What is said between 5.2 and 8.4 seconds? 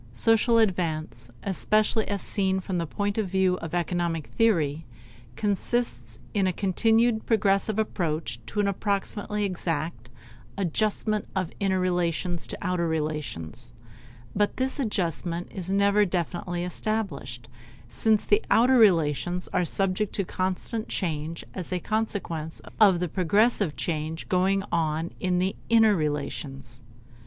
consists in a continued progressive approach